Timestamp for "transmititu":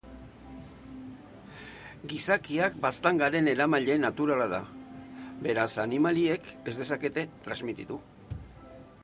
7.47-8.03